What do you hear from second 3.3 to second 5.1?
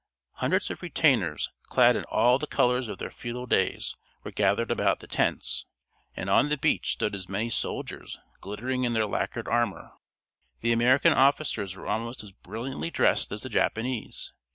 days, were gathered about the